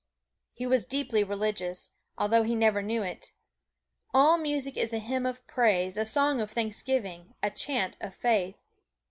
[0.55, 3.33] He was deeply religious although he never knew it.
[4.15, 8.57] All music is a hymn of praise, a song of thanksgiving, a chant of faith.